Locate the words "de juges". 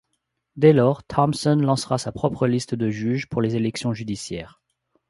2.73-3.27